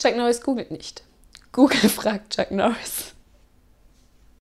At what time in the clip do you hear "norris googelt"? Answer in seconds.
0.16-0.70